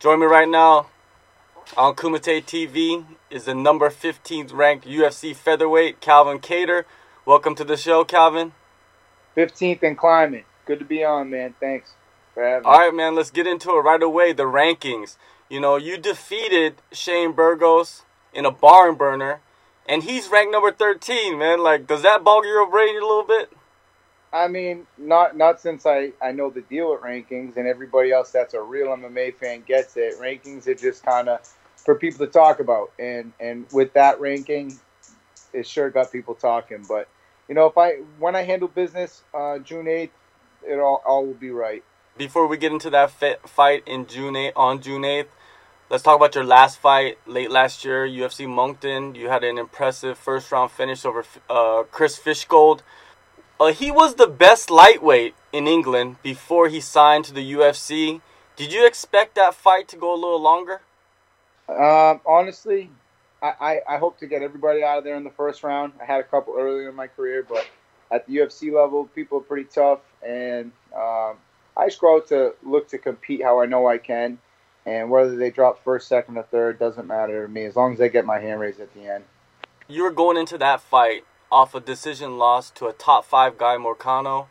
[0.00, 0.86] Join me right now
[1.76, 6.84] on Kumite TV is the number 15th ranked UFC featherweight, Calvin Kattar.
[7.26, 8.52] Welcome to the show, Calvin.
[9.36, 10.44] 15th and climbing.
[10.64, 11.54] Good to be on, man.
[11.60, 11.92] Thanks
[12.32, 12.70] for having me.
[12.70, 14.32] All right, man, let's get into it right away.
[14.32, 15.18] The rankings.
[15.50, 19.40] You know, you defeated Shane Burgos in a barn burner,
[19.86, 21.62] and he's ranked number 13, man.
[21.62, 23.52] Like, does that bog your brain a little bit?
[24.32, 28.30] I mean, not not since I, I know the deal with rankings and everybody else
[28.30, 30.18] that's a real MMA fan gets it.
[30.20, 31.40] Rankings are just kind of
[31.76, 34.78] for people to talk about, and and with that ranking,
[35.52, 36.84] it sure got people talking.
[36.88, 37.08] But
[37.48, 40.12] you know, if I when I handle business uh, June eighth,
[40.62, 41.82] it all all will be right.
[42.16, 45.28] Before we get into that fit, fight in June 8, on June 8th,
[45.88, 49.14] let's talk about your last fight late last year, UFC Moncton.
[49.14, 52.80] You had an impressive first round finish over uh, Chris Fishgold.
[53.60, 58.22] Uh, he was the best lightweight in England before he signed to the UFC.
[58.56, 60.80] Did you expect that fight to go a little longer?
[61.68, 62.90] Um, honestly,
[63.42, 65.92] I, I, I, hope to get everybody out of there in the first round.
[66.00, 67.68] I had a couple earlier in my career, but
[68.10, 71.36] at the UFC level, people are pretty tough, and um,
[71.76, 74.38] I just go out to look to compete how I know I can.
[74.86, 78.00] And whether they drop first, second, or third doesn't matter to me as long as
[78.00, 79.24] I get my hand raised at the end.
[79.86, 83.76] You were going into that fight off a decision loss to a top five guy,
[83.76, 84.46] Moicano.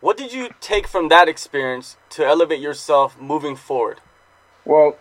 [0.00, 4.00] What did you take from that experience to elevate yourself moving forward?
[4.64, 4.96] Well,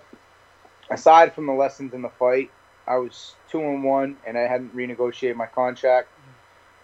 [0.89, 2.51] aside from the lessons in the fight,
[2.87, 6.09] I was two and one, and I hadn't renegotiated my contract.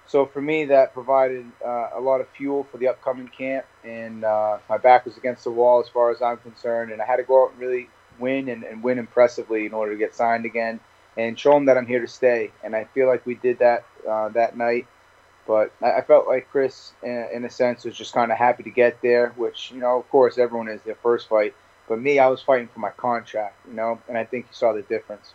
[0.06, 4.24] So for me, that provided uh, a lot of fuel for the upcoming camp, and
[4.24, 7.18] uh, my back was against the wall as far as I'm concerned, and I had
[7.18, 7.90] to go out and really
[8.20, 10.80] win and, and win impressively in order to get signed again
[11.18, 12.52] and show them that I'm here to stay.
[12.64, 14.88] And I feel like we did that uh, that night.
[15.46, 18.70] But I felt like Chris, in, in a sense, was just kind of happy to
[18.70, 21.54] get there, which, you know, of course, everyone is their first fight.
[21.90, 24.72] But me, I was fighting for my contract, you know, and I think you saw
[24.72, 25.34] the difference.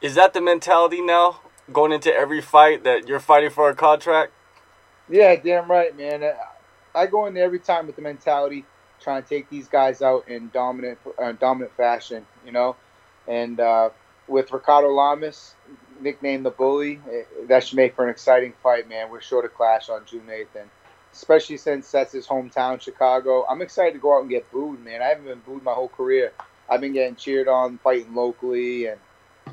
[0.00, 4.32] Is that the mentality now, going into every fight, that you're fighting for a contract?
[5.10, 6.32] Yeah, damn right, man.
[6.94, 8.64] I go in there every time with the mentality
[9.00, 12.76] trying to take these guys out in dominant, uh, dominant fashion, you know.
[13.28, 13.90] And uh,
[14.30, 15.54] with Ricardo Lamas,
[16.00, 19.10] nicknamed the Bully, eh, that should make for an exciting fight, man.
[19.10, 20.70] We're sure to clash on June 8th, and
[21.12, 23.44] especially since that's his hometown, Chicago.
[23.48, 25.02] I'm excited to go out and get booed, man.
[25.02, 26.32] I haven't been booed my whole career.
[26.68, 29.00] I've been getting cheered on, fighting locally, and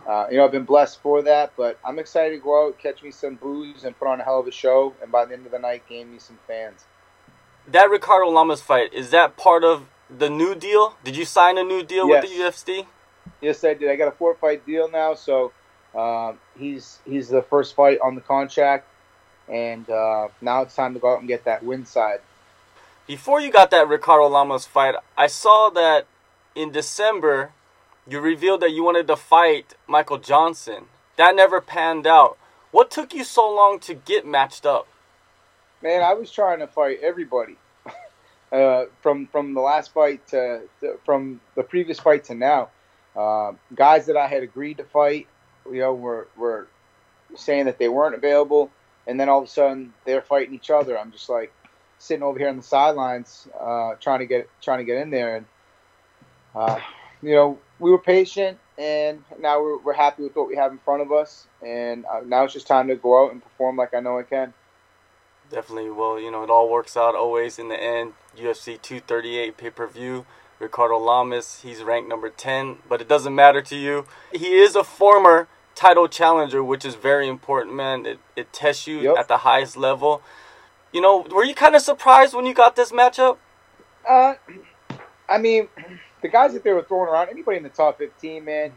[0.07, 1.53] uh, you know I've been blessed for that.
[1.57, 4.39] But I'm excited to go out, catch me some boos, and put on a hell
[4.39, 6.85] of a show, and by the end of the night, gain me some fans.
[7.67, 10.95] That Ricardo Lamas fight is that part of the new deal?
[11.03, 12.23] Did you sign a new deal yes.
[12.23, 12.87] with the UFC?
[13.41, 13.89] Yes, I did.
[13.89, 15.51] I got a four fight deal now, so
[15.95, 18.87] um, he's he's the first fight on the contract,
[19.47, 22.19] and uh, now it's time to go out and get that win side.
[23.05, 26.07] Before you got that Ricardo Lamas fight, I saw that
[26.55, 27.51] in December
[28.07, 30.85] you revealed that you wanted to fight Michael Johnson.
[31.17, 32.37] That never panned out.
[32.71, 34.87] What took you so long to get matched up?
[35.81, 37.55] Man, I was trying to fight everybody.
[38.51, 42.69] uh, from from the last fight to, to, from the previous fight to now.
[43.17, 45.27] Uh, guys that I had agreed to fight,
[45.65, 46.67] you know, were were
[47.35, 48.69] saying that they weren't available,
[49.07, 50.97] and then all of a sudden they're fighting each other.
[50.97, 51.51] I'm just like
[51.97, 55.37] sitting over here on the sidelines, uh, trying to get trying to get in there,
[55.37, 55.45] and
[56.55, 56.79] uh,
[57.21, 60.77] you know, we were patient, and now we're, we're happy with what we have in
[60.79, 63.93] front of us, and uh, now it's just time to go out and perform like
[63.93, 64.53] I know I can.
[65.49, 65.89] Definitely.
[65.89, 68.13] Well, you know, it all works out always in the end.
[68.37, 70.25] UFC 238 pay per view.
[70.59, 74.05] Ricardo Lamas, he's ranked number 10, but it doesn't matter to you.
[74.31, 78.05] He is a former title challenger, which is very important, man.
[78.05, 79.17] It, it tests you yep.
[79.17, 80.21] at the highest level.
[80.91, 83.37] You know, were you kind of surprised when you got this matchup?
[84.07, 84.35] Uh,
[85.29, 85.67] I mean,
[86.21, 88.71] the guys that they were throwing around, anybody in the top 15, man,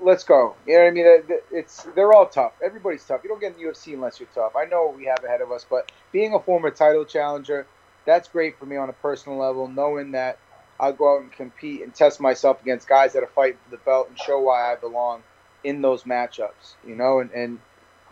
[0.00, 0.54] let's go.
[0.66, 1.38] You know what I mean?
[1.50, 2.52] It's they're all tough.
[2.64, 3.20] Everybody's tough.
[3.22, 4.56] You don't get in the UFC unless you're tough.
[4.56, 7.66] I know what we have ahead of us, but being a former title challenger–
[8.08, 10.38] that's great for me on a personal level, knowing that
[10.80, 13.82] I'll go out and compete and test myself against guys that are fighting for the
[13.84, 15.22] belt and show why I belong
[15.62, 16.76] in those matchups.
[16.86, 17.58] You know, and, and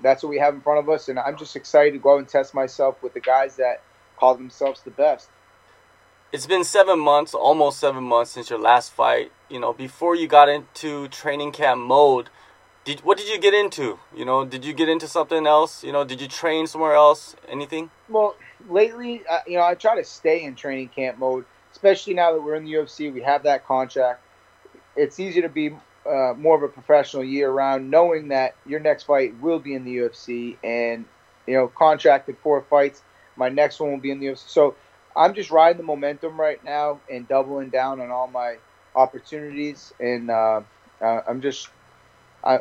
[0.03, 1.09] that's what we have in front of us.
[1.09, 3.81] And I'm just excited to go out and test myself with the guys that
[4.19, 5.31] call themselves the best.
[6.31, 9.33] It's been seven months, almost seven months since your last fight.
[9.49, 12.29] You know, before you got into training camp mode,
[12.85, 13.99] did what did you get into?
[14.15, 15.83] You know, did you get into something else?
[15.83, 17.35] You know, did you train somewhere else?
[17.49, 17.91] Anything?
[18.11, 18.37] Well,
[18.69, 22.41] lately, uh, you know, I try to stay in training camp mode, especially now that
[22.41, 23.13] we're in the UFC.
[23.13, 24.21] We have that contract.
[24.97, 25.71] It's easier to be
[26.09, 29.85] uh, more of a professional year round, knowing that your next fight will be in
[29.85, 31.05] the UFC, and
[31.47, 33.03] you know, contracted four fights.
[33.37, 34.49] My next one will be in the UFC.
[34.49, 34.75] So
[35.15, 38.57] I'm just riding the momentum right now and doubling down on all my
[38.95, 40.61] opportunities, and uh,
[41.01, 41.69] uh, I'm just,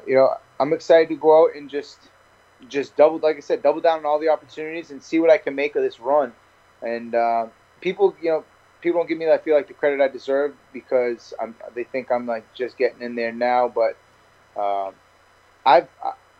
[0.08, 2.00] you know, I'm excited to go out and just,
[2.70, 5.38] just double, like I said, double down on all the opportunities and see what I
[5.38, 6.34] can make of this run.
[6.82, 7.48] And uh,
[7.82, 8.44] people, you know,
[8.82, 12.12] people don't give me, I feel like the credit I deserve because I'm, they think
[12.12, 13.98] I'm like just getting in there now, but
[14.60, 14.92] uh,
[15.66, 15.88] I've,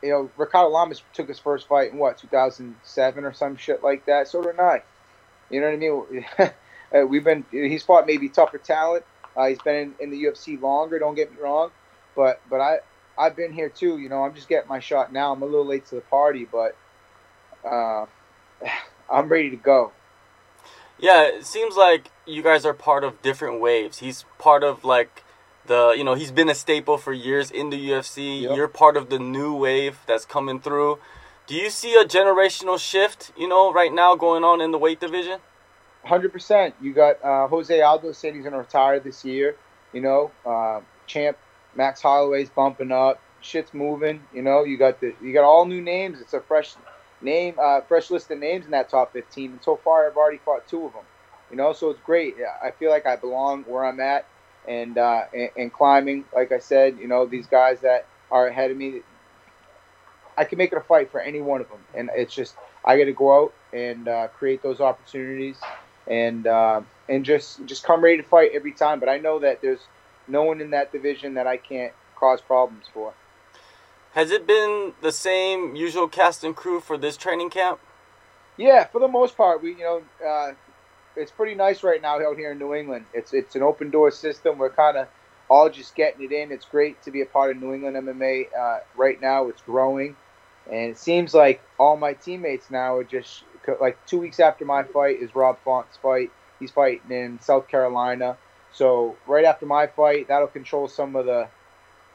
[0.04, 4.06] you know, Ricardo Lamas took his first fight in what 2007 or some shit like
[4.06, 4.28] that.
[4.28, 4.84] So did I.
[5.50, 6.52] You know what I mean?
[6.96, 9.04] Uh, we've been he's fought maybe tougher talent.
[9.36, 11.00] Uh, he's been in, in, the UFC longer.
[11.00, 11.72] Don't get me wrong,
[12.16, 12.78] but but I
[13.18, 13.98] I've been here too.
[13.98, 15.32] You know, I'm just getting my shot now.
[15.32, 16.76] I'm a little late to the party, but
[17.64, 18.06] uh,
[19.12, 19.92] I'm ready to go.
[20.98, 24.00] Yeah, it seems like you guys are part of different waves.
[24.00, 25.24] He's part of like
[25.66, 28.42] the you know he's been a staple for years in the UFC.
[28.42, 28.56] Yep.
[28.56, 31.00] You're part of the new wave that's coming through.
[31.48, 35.00] Do you see a generational shift, you know, right now going on in the weight
[35.00, 35.40] division?
[36.04, 36.76] Hundred percent.
[36.82, 39.56] You got uh, Jose Aldo saying he's going to retire this year.
[39.94, 41.38] You know, uh, champ
[41.76, 43.22] Max Holloway's bumping up.
[43.42, 44.22] Shit's moving.
[44.34, 46.20] You know, you got the you got all new names.
[46.20, 46.76] It's a fresh
[47.22, 49.52] name, uh, fresh list of names in that top fifteen.
[49.52, 51.04] And so far, I've already fought two of them.
[51.52, 52.36] You know, so it's great.
[52.64, 54.26] I feel like I belong where I'm at
[54.68, 56.26] and, uh, and, and climbing.
[56.34, 59.02] Like I said, you know, these guys that are ahead of me,
[60.36, 61.80] I can make it a fight for any one of them.
[61.94, 65.58] And it's just I got to go out and uh, create those opportunities
[66.08, 69.00] and uh, and just just come ready to fight every time.
[69.00, 69.82] But I know that there's
[70.28, 73.14] no one in that division that I can't cause problems for.
[74.14, 77.80] Has it been the same usual cast and crew for this training camp?
[78.58, 80.54] Yeah, for the most part, we you know uh,
[81.16, 83.06] it's pretty nice right now out here in New England.
[83.14, 84.58] It's it's an open door system.
[84.58, 85.08] We're kind of
[85.50, 86.52] all just getting it in.
[86.52, 89.50] It's great to be a part of New England MMA uh, right now.
[89.50, 90.16] It's growing,
[90.72, 93.44] and it seems like all my teammates now are just
[93.82, 96.32] like two weeks after my fight is Rob Font's fight.
[96.60, 98.38] He's fighting in South Carolina.
[98.76, 101.48] So right after my fight, that'll control some of the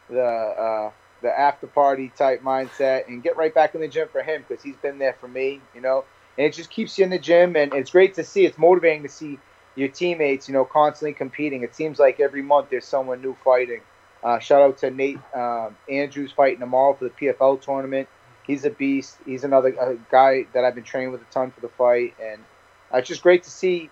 [0.08, 0.90] the uh,
[1.22, 4.62] the after party type mindset and get right back in the gym for him because
[4.62, 5.60] he's been there for me.
[5.74, 6.04] You know,
[6.36, 8.44] and it just keeps you in the gym, and it's great to see.
[8.44, 9.38] It's motivating to see
[9.74, 11.62] your teammates, you know, constantly competing.
[11.62, 13.80] It seems like every month there's someone new fighting.
[14.22, 18.06] Uh, shout out to Nate um, Andrews fighting tomorrow for the PFL tournament.
[18.46, 19.16] He's a beast.
[19.24, 22.42] He's another uh, guy that I've been training with a ton for the fight, and
[22.92, 23.88] uh, it's just great to see.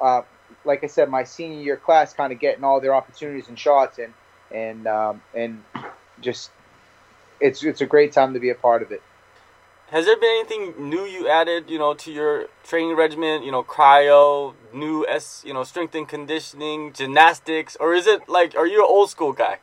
[0.00, 0.22] Uh,
[0.64, 3.98] like I said, my senior year class kind of getting all their opportunities and shots,
[3.98, 4.12] and
[4.50, 5.62] and um, and
[6.20, 6.50] just
[7.40, 9.02] it's it's a great time to be a part of it.
[9.90, 13.42] Has there been anything new you added, you know, to your training regimen?
[13.42, 18.56] You know, cryo, new s, you know, strength and conditioning, gymnastics, or is it like,
[18.56, 19.58] are you an old school guy?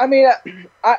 [0.00, 0.30] I mean,
[0.84, 0.96] I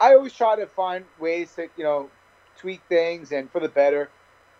[0.00, 2.10] I always try to find ways to you know
[2.56, 4.10] tweak things and for the better,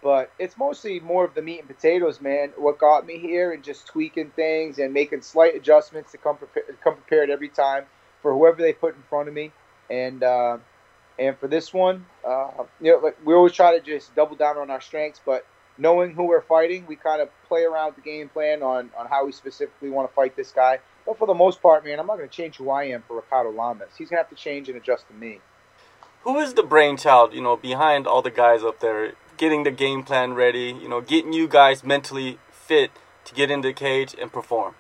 [0.03, 2.53] but it's mostly more of the meat and potatoes, man.
[2.57, 6.39] What got me here and just tweaking things and making slight adjustments to come
[6.83, 7.85] come prepared every time
[8.23, 9.53] for whoever they put in front of me,
[9.89, 10.23] and.
[10.23, 10.59] Uh,
[11.19, 12.49] and for this one, uh,
[12.81, 15.45] you know, like we always try to just double down on our strengths, but
[15.77, 19.27] knowing who we're fighting, we kind of play around the game plan on, on how
[19.27, 20.79] we specifically want to fight this guy.
[21.07, 23.17] But for the most part, man, I'm not going to change who I am for
[23.17, 23.91] Ricardo Lamas.
[23.99, 25.41] He's going to have to change and adjust to me.
[26.23, 30.05] Who is the brainchild, you know, behind all the guys up there, getting the game
[30.05, 32.93] plan ready, you know, getting you guys mentally fit
[33.25, 34.75] to get into the cage and perform?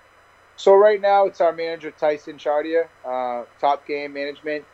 [0.56, 4.64] So right now, it's our manager Tyson Chartier, uh, Top Game Management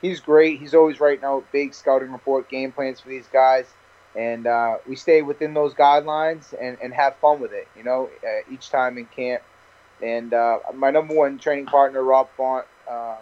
[0.00, 0.58] he's great.
[0.58, 3.66] He's always writing out big scouting report game plans for these guys,
[4.14, 7.68] and uh, we stay within those guidelines and, and have fun with it.
[7.76, 9.42] You know, uh, each time in camp.
[10.02, 12.66] And uh, my number one training partner, Rob Font.
[12.90, 13.16] Uh,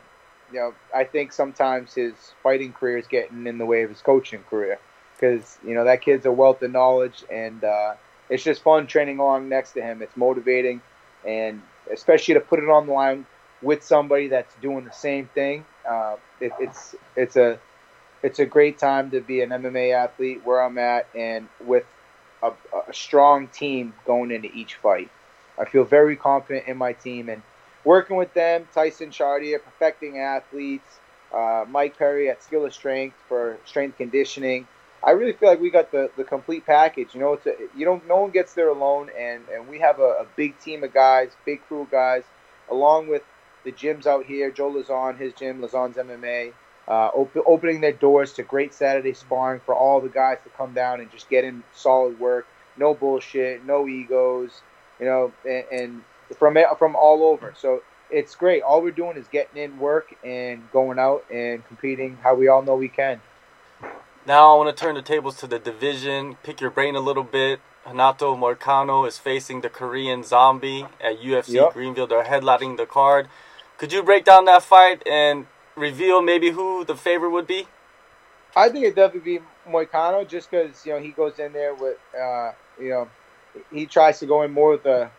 [0.50, 4.00] you know, I think sometimes his fighting career is getting in the way of his
[4.00, 4.78] coaching career
[5.18, 7.94] because you know that kid's a wealth of knowledge, and uh,
[8.28, 10.02] it's just fun training along next to him.
[10.02, 10.80] It's motivating,
[11.26, 13.26] and especially to put it on the line
[13.62, 17.58] with somebody that's doing the same thing uh, it, it's it's a
[18.22, 21.84] it's a great time to be an MMA athlete where I'm at and with
[22.42, 22.50] a,
[22.88, 25.08] a, strong team going into each fight.
[25.58, 27.42] I feel very confident in my team and
[27.84, 28.66] working with them.
[28.74, 30.98] Tyson Chartier, perfecting athletes.
[31.32, 34.66] Uh, Mike Perry at Skill of Strength for strength conditioning.
[35.02, 37.14] I really feel like we got the, the complete package.
[37.14, 40.00] You know, it's a, you don't no one gets there alone, and, and we have
[40.00, 42.24] a, a big team of guys, big crew of guys,
[42.70, 43.22] along with
[43.64, 46.52] the gyms out here, Joe Lauzon, his gym, Lauzon's MMA,
[46.88, 50.72] uh, op- opening their doors to great Saturday sparring for all the guys to come
[50.74, 52.46] down and just get in solid work.
[52.76, 54.62] No bullshit, no egos,
[54.98, 56.02] you know, and, and
[56.38, 57.54] from from all over.
[57.56, 58.62] So it's great.
[58.62, 62.62] All we're doing is getting in work and going out and competing how we all
[62.62, 63.20] know we can.
[64.28, 67.22] Now I want to turn the tables to the division, pick your brain a little
[67.22, 67.60] bit.
[67.86, 71.72] Renato Moicano is facing the Korean Zombie at UFC Yep.
[71.72, 72.06] Greenville.
[72.06, 73.28] They're headlining the card.
[73.78, 77.68] Could you break down that fight and reveal maybe who the favorite would be?
[78.54, 81.96] I think it'd definitely be Moicano just because you know he goes in there with
[82.14, 83.08] uh, you know
[83.72, 85.10] he tries to go in more with a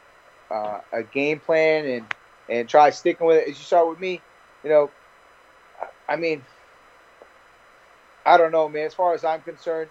[0.51, 2.13] uh, a game plan and
[2.48, 3.50] and try sticking with it.
[3.50, 4.22] As you saw with me,
[4.63, 4.92] you know,
[6.08, 6.44] I mean,
[8.25, 8.85] I don't know, man.
[8.85, 9.89] As far as I'm concerned,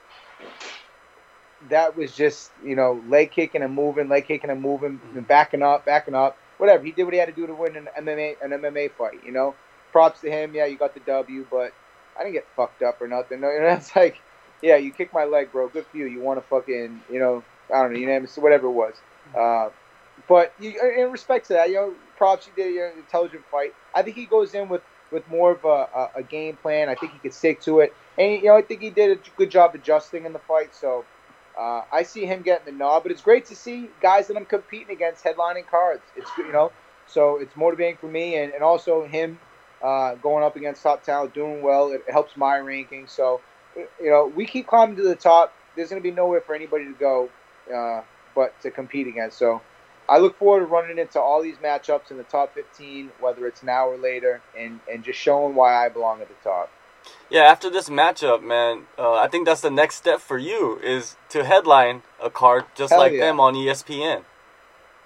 [1.70, 5.62] that was just you know leg kicking and moving, leg kicking and moving, and backing
[5.62, 6.84] up, backing up, whatever.
[6.84, 9.24] He did what he had to do to win an MMA an MMA fight.
[9.24, 9.54] You know,
[9.92, 10.54] props to him.
[10.54, 11.72] Yeah, you got the W, but
[12.18, 13.40] I didn't get fucked up or nothing.
[13.40, 14.20] No, you know, it's like,
[14.62, 15.68] yeah, you kicked my leg, bro.
[15.68, 16.06] Good for you.
[16.06, 17.42] You want to fucking, you know,
[17.72, 18.94] I don't know, you name it, whatever it was.
[19.36, 19.70] Uh,
[20.28, 22.46] but you, in respect to that, you know, props.
[22.46, 23.74] You did your intelligent fight.
[23.94, 26.88] I think he goes in with with more of a, a, a game plan.
[26.88, 29.20] I think he could stick to it, and you know, I think he did a
[29.36, 30.74] good job adjusting in the fight.
[30.74, 31.04] So.
[31.58, 34.44] Uh, I see him getting the nod, but it's great to see guys that I'm
[34.44, 36.02] competing against headlining cards.
[36.16, 36.70] It's good, you know,
[37.08, 39.40] so it's motivating for me, and, and also him
[39.82, 41.90] uh, going up against top talent, doing well.
[41.92, 43.06] It helps my ranking.
[43.06, 43.40] So,
[43.76, 45.52] you know, we keep climbing to the top.
[45.74, 47.28] There's going to be nowhere for anybody to go
[47.74, 48.02] uh,
[48.34, 49.38] but to compete against.
[49.38, 49.60] So,
[50.08, 53.62] I look forward to running into all these matchups in the top 15, whether it's
[53.62, 56.70] now or later, and, and just showing why I belong at the top.
[57.30, 61.16] Yeah, after this matchup, man, uh, I think that's the next step for you is
[61.30, 63.20] to headline a card just Hell like yeah.
[63.20, 64.24] them on ESPN.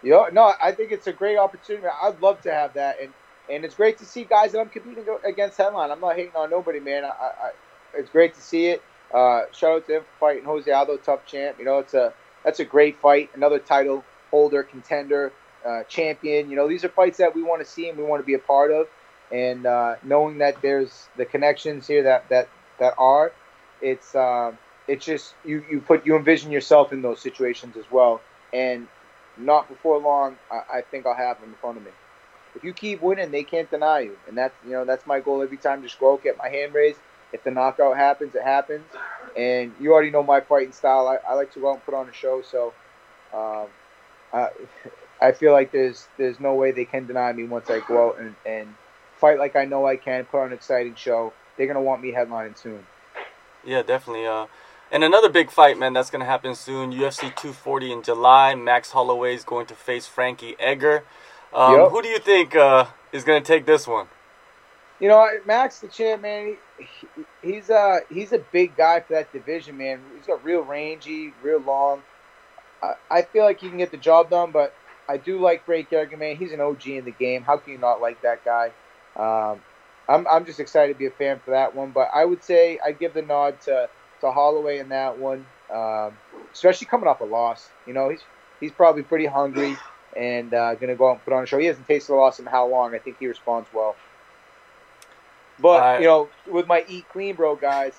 [0.02, 1.86] You know, no, I think it's a great opportunity.
[2.02, 3.12] I'd love to have that, and
[3.50, 5.90] and it's great to see guys that I'm competing against headline.
[5.90, 7.04] I'm not hating on nobody, man.
[7.04, 7.50] I, I
[7.94, 8.82] it's great to see it.
[9.12, 11.58] Uh, shout out to him for fighting Jose Aldo, tough champ.
[11.58, 12.12] You know, it's a
[12.44, 13.30] that's a great fight.
[13.34, 15.32] Another title holder, contender,
[15.64, 16.50] uh, champion.
[16.50, 18.34] You know, these are fights that we want to see and we want to be
[18.34, 18.88] a part of.
[19.30, 22.48] And uh, knowing that there's the connections here that that
[22.80, 23.32] that are,
[23.80, 24.52] it's uh,
[24.88, 28.20] it's just you you put you envision yourself in those situations as well.
[28.52, 28.88] And
[29.38, 31.92] not before long, I, I think I'll have them in front of me.
[32.54, 35.40] If you keep winning, they can't deny you, and that's you know that's my goal
[35.42, 35.82] every time.
[35.82, 36.98] Just go get my hand raised.
[37.32, 38.84] If the knockout happens, it happens.
[39.34, 41.08] And you already know my fighting style.
[41.08, 42.42] I, I like to go out and put on a show.
[42.42, 42.74] So
[43.32, 43.68] um,
[44.32, 44.48] I,
[45.20, 48.20] I feel like there's there's no way they can deny me once I go out
[48.20, 48.74] and, and
[49.16, 51.32] fight like I know I can, put on an exciting show.
[51.56, 52.86] They're gonna want me headlining soon.
[53.64, 54.26] Yeah, definitely.
[54.26, 54.46] Uh,
[54.90, 56.92] and another big fight, man, that's gonna happen soon.
[56.92, 58.54] UFC 240 in July.
[58.54, 61.04] Max Holloway is going to face Frankie Edgar.
[61.54, 61.90] Um, Yep.
[61.90, 64.08] Who do you think uh, is gonna take this one?
[64.98, 66.56] You know, Max the champ, man.
[66.78, 66.86] He,
[67.42, 70.00] he's uh he's a big guy for that division, man.
[70.16, 72.02] He's got real rangy, real long.
[72.82, 74.74] I, I feel like he can get the job done, but
[75.08, 76.36] I do like Edgar, man.
[76.36, 77.42] He's an OG in the game.
[77.42, 78.70] How can you not like that guy?
[79.16, 79.60] Um,
[80.08, 81.90] I'm I'm just excited to be a fan for that one.
[81.90, 83.88] But I would say I give the nod to
[84.20, 86.12] to Holloway in that one, um,
[86.52, 87.68] especially coming off a loss.
[87.86, 88.22] You know, he's
[88.60, 89.76] he's probably pretty hungry
[90.16, 91.58] and uh, gonna go out and put on a show.
[91.58, 92.94] He hasn't tasted a loss in how long?
[92.94, 93.96] I think he responds well.
[95.60, 97.94] But I- you know, with my eat clean, bro, guys,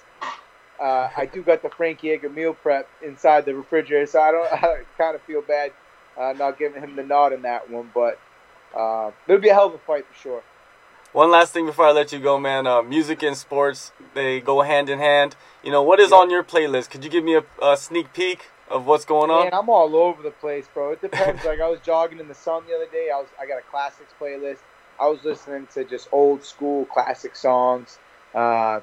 [0.79, 4.51] uh, I do got the Frankie Edgar meal prep inside the refrigerator, so I don't.
[4.63, 5.71] I kind of feel bad
[6.17, 8.19] uh, not giving him the nod in that one, but
[8.75, 10.43] uh, it'll be a hell of a fight for sure.
[11.11, 12.65] One last thing before I let you go, man.
[12.65, 15.35] Uh, music and sports they go hand in hand.
[15.63, 16.19] You know what is Yep.
[16.19, 16.89] on your playlist?
[16.89, 19.43] Could you give me a, a sneak peek of what's going on?
[19.43, 20.93] Man, I'm all over the place, bro.
[20.93, 21.43] It depends.
[21.45, 23.09] like I was jogging in the sun the other day.
[23.13, 24.57] I was I got a classics playlist.
[24.99, 27.99] I was listening to just old school classic songs.
[28.33, 28.79] Uh,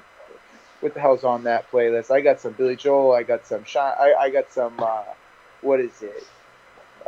[0.81, 2.11] what the hell's on that playlist?
[2.11, 3.13] I got some Billy Joel.
[3.13, 3.93] I got some Shine.
[3.99, 4.73] I, I got some.
[4.79, 5.03] Uh,
[5.61, 6.27] what is it?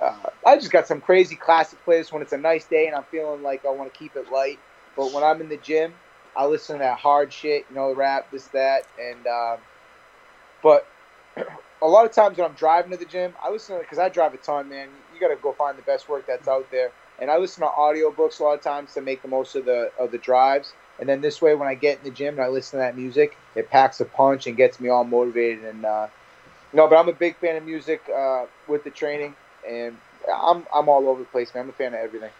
[0.02, 3.04] Uh, I just got some crazy classic playlist when it's a nice day and I'm
[3.04, 4.60] feeling like I want to keep it light.
[4.96, 5.94] But when I'm in the gym,
[6.36, 9.28] I listen to that hard shit, you know, rap, this, that, and.
[9.28, 9.58] Um,
[10.64, 10.88] but
[11.82, 14.10] a lot of times when I'm driving to the gym, I listen to because I
[14.10, 14.90] drive a ton, man.
[15.14, 17.68] You got to go find the best work that's out there, and I listen to
[17.70, 20.74] audiobooks a lot of times to make the most of the of the drives.
[21.00, 22.96] And then this way, when I get in the gym and I listen to that
[22.96, 25.66] music, it packs a punch and gets me all motivated.
[25.66, 26.08] And uh,
[26.74, 29.36] no, but I'm a big fan of music uh, with the training,
[29.68, 29.98] and
[30.34, 31.64] I'm I'm all over the place, man.
[31.64, 32.32] I'm a fan of everything.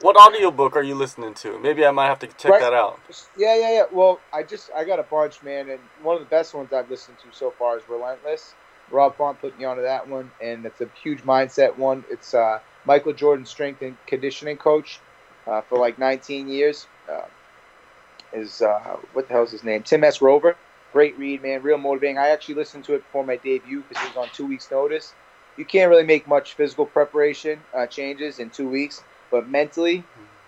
[0.00, 1.58] What audiobook are you listening to?
[1.60, 2.60] Maybe I might have to check Right.
[2.60, 3.00] that out.
[3.36, 3.82] Yeah, yeah, yeah.
[3.90, 6.90] Well, I just I got a bunch, man, and one of the best ones I've
[6.90, 8.54] listened to so far is Relentless.
[8.90, 12.04] Rob Font put me onto that one, and it's a huge mindset one.
[12.10, 15.00] It's uh, Michael Jordan, strength and conditioning coach
[15.46, 16.86] uh, for like 19 years.
[17.10, 17.26] Uh,
[18.32, 19.82] is uh, what the hell's his name?
[19.82, 20.18] Tim S.
[20.18, 20.56] Grover.
[20.92, 21.62] Great read, man.
[21.62, 22.18] Real motivating.
[22.18, 25.14] I actually listened to it before my debut because it was on two weeks' notice.
[25.56, 30.04] You can't really make much physical preparation uh, changes in two weeks, but mentally,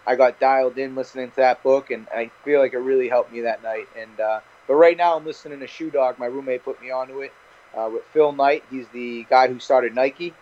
[0.07, 3.33] I got dialed in listening to that book, and I feel like it really helped
[3.33, 3.89] me that night.
[3.97, 6.19] And uh, but right now, I'm listening to Shoe Dog.
[6.19, 7.33] My roommate put me onto it.
[7.77, 8.65] uh, with Phil Knight.
[8.71, 10.35] He's the guy who started Nike.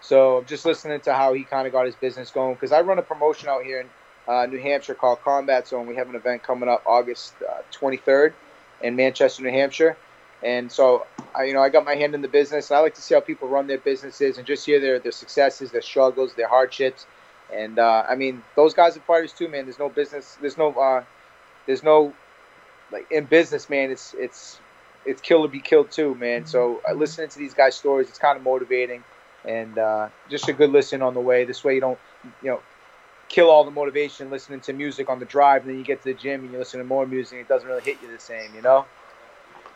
[0.00, 2.80] So I'm just listening to how he kind of got his business going because I
[2.82, 3.88] run a promotion out here in
[4.28, 5.86] uh, New Hampshire called Combat Zone.
[5.86, 8.32] We have an event coming up August uh, 23rd
[8.82, 9.96] in Manchester, New Hampshire,
[10.42, 12.70] and so I, you know I got my hand in the business.
[12.70, 15.12] And I like to see how people run their businesses and just hear their their
[15.12, 17.06] successes, their struggles, their hardships.
[17.52, 19.64] And uh, I mean, those guys are fighters too, man.
[19.64, 20.36] There's no business.
[20.40, 20.72] There's no.
[20.72, 21.04] Uh,
[21.66, 22.12] there's no
[22.90, 23.90] like in business, man.
[23.90, 24.58] It's it's
[25.04, 26.46] it's kill or be killed too, man.
[26.46, 29.04] So uh, listening to these guys' stories, it's kind of motivating
[29.44, 31.44] and uh, just a good listen on the way.
[31.44, 31.98] This way, you don't
[32.42, 32.60] you know
[33.34, 36.12] kill all the motivation listening to music on the drive, and then you get to
[36.12, 37.40] the gym and you listen to more music.
[37.40, 38.84] It doesn't really hit you the same, you know.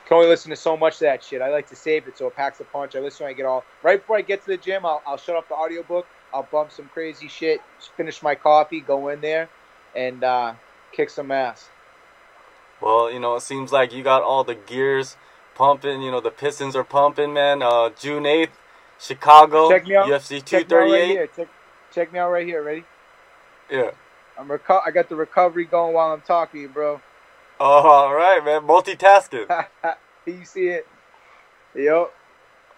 [0.06, 1.42] Can only listen to so much of that shit.
[1.42, 2.94] I like to save it so it packs a punch.
[2.94, 4.86] I listen when I get all right before I get to the gym.
[4.86, 6.06] I'll, I'll shut off the audiobook.
[6.32, 7.60] I'll bump some crazy shit,
[7.96, 9.48] finish my coffee, go in there,
[9.96, 10.54] and uh,
[10.92, 11.68] kick some ass.
[12.80, 15.16] Well, you know, it seems like you got all the gears
[15.56, 16.00] pumping.
[16.00, 17.62] You know, the Pistons are pumping, man.
[17.62, 18.50] Uh, June 8th,
[19.00, 21.18] Chicago, check me out, UFC 238.
[21.18, 21.48] Right check,
[21.92, 22.62] check, me out right here.
[22.62, 22.84] Ready?
[23.70, 23.90] Yeah.
[24.38, 27.00] I'm reco- I got the recovery going while I'm talking, bro.
[27.60, 28.62] Oh, all right, man.
[28.62, 29.66] Multitasking.
[30.26, 30.86] you see it?
[31.74, 32.10] Yo.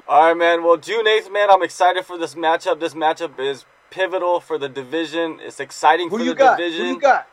[0.09, 0.65] All right, man.
[0.65, 2.81] Well, June 8th, man, I'm excited for this matchup.
[2.81, 5.39] This matchup is pivotal for the division.
[5.41, 6.57] It's exciting Who for you the got?
[6.59, 6.81] division.
[6.81, 7.27] Who do you got?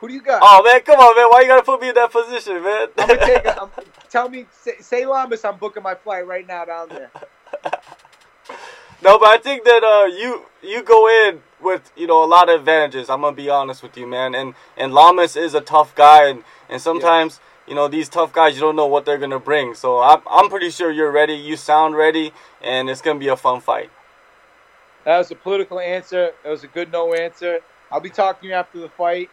[0.00, 0.40] Who do you got?
[0.42, 1.26] Oh man, come on, man!
[1.28, 2.88] Why you gotta put me in that position, man?
[2.96, 3.44] I'm gonna take.
[3.44, 3.70] A, I'm,
[4.08, 7.10] tell me, say, say Lamas, I'm booking my flight right now down there.
[9.02, 12.48] no, but I think that uh, you you go in with you know a lot
[12.48, 13.10] of advantages.
[13.10, 14.34] I'm gonna be honest with you, man.
[14.34, 17.38] And and Lamas is a tough guy, and and sometimes.
[17.38, 17.46] Yeah.
[17.66, 18.56] You know these tough guys.
[18.56, 19.74] You don't know what they're gonna bring.
[19.74, 21.34] So I'm, I'm pretty sure you're ready.
[21.34, 23.90] You sound ready, and it's gonna be a fun fight.
[25.04, 26.32] That was a political answer.
[26.44, 27.60] It was a good no answer.
[27.92, 29.30] I'll be talking to you after the fight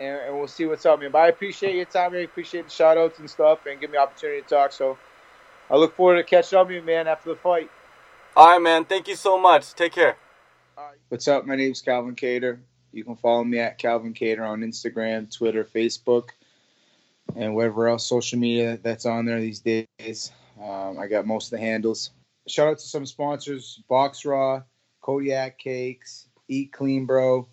[0.00, 1.10] and, and we'll see what's up, man.
[1.10, 2.14] But I appreciate your time.
[2.14, 4.72] I appreciate the shout outs and stuff and give me opportunity to talk.
[4.72, 4.98] So
[5.70, 7.70] I look forward to catching up with you, man, after the fight.
[8.36, 8.84] All right, man.
[8.84, 9.74] Thank you so much.
[9.74, 10.16] Take care.
[11.08, 11.46] What's up?
[11.46, 12.58] My name's Calvin Kattar.
[12.92, 16.30] You can follow me at Calvin Kattar on Instagram, Twitter, Facebook,
[17.36, 20.32] and whatever else social media that's on there these days.
[20.62, 22.10] Um, I got most of the handles.
[22.46, 24.62] Shout out to some sponsors: Box Raw,
[25.00, 27.48] Kodiak Cakes, Eat Clean Bro,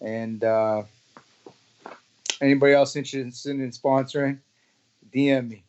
[0.00, 0.84] and uh,
[2.40, 4.38] Anybody else interested in sponsoring?
[5.14, 5.63] DM me.